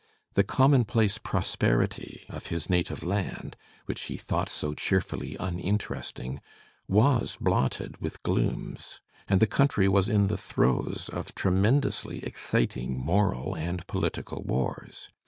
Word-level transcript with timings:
The 0.33 0.43
commonplace 0.43 1.19
prosperity 1.19 2.25
of 2.27 2.47
his 2.47 2.71
native 2.71 3.03
land, 3.03 3.55
which 3.85 4.05
he 4.05 4.17
thought 4.17 4.49
so 4.49 4.73
cheerfully 4.73 5.37
uninteresting, 5.39 6.41
was 6.87 7.37
blotted 7.39 7.97
with 8.01 8.23
glooms, 8.23 8.99
and 9.27 9.39
the 9.39 9.45
country 9.45 9.87
was 9.87 10.09
in 10.09 10.25
the 10.25 10.37
throes 10.39 11.07
of 11.13 11.35
tremen 11.35 11.81
dously 11.81 12.23
exciting 12.25 12.97
moral 12.97 13.55
and 13.55 13.85
political 13.85 14.41
wars. 14.41 15.09